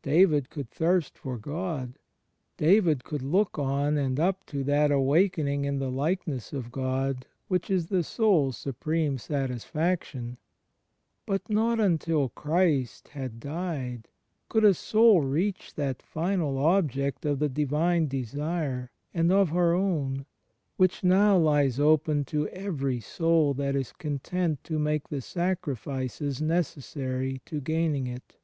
David 0.00 0.48
coidd 0.48 0.70
thirst 0.70 1.18
for• 1.18 1.36
God; 1.42 1.98
David 2.56 3.04
coidd 3.04 3.20
look 3.20 3.58
on 3.58 3.98
and 3.98 4.18
up 4.18 4.46
to 4.46 4.64
that 4.64 4.90
"awakening 4.90 5.66
in 5.66 5.78
the 5.78 5.90
likeness 5.90 6.54
of 6.54 6.72
God" 6.72 7.26
which 7.48 7.68
is 7.70 7.88
the 7.88 8.02
soid's 8.02 8.56
supreme 8.56 9.18
satisfaction; 9.18 10.38
but 11.26 11.50
not 11.50 11.80
imtil 11.80 12.34
Christ 12.34 13.08
had 13.08 13.38
died 13.38 14.08
could 14.48 14.64
a 14.64 14.72
soul 14.72 15.20
reach 15.20 15.74
that 15.74 16.00
final 16.00 16.56
object 16.56 17.26
of 17.26 17.38
the 17.38 17.50
Divine 17.50 18.08
desire 18.08 18.90
and 19.12 19.30
of 19.30 19.50
her 19.50 19.74
own 19.74 20.24
which 20.78 21.04
now 21.04 21.36
lies 21.36 21.78
open 21.78 22.24
to 22.24 22.48
every 22.48 23.00
so\il 23.00 23.52
that 23.52 23.76
is 23.76 23.92
content 23.92 24.64
to 24.64 24.78
make 24.78 25.10
the 25.10 25.20
sacrifices 25.20 26.40
necessary 26.40 27.42
to 27.44 27.60
gaining 27.60 28.06
it. 28.06 28.38